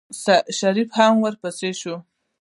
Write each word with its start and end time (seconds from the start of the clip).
شريف 0.59 0.89
هم 0.97 1.13
ورپسې 1.25 1.69
شو. 1.79 1.95